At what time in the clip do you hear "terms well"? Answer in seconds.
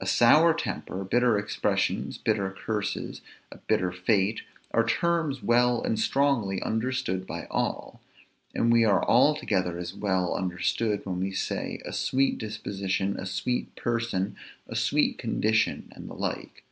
4.82-5.82